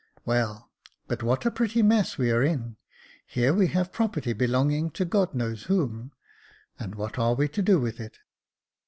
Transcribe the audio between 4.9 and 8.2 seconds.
to God knows whom; and what are we to do with it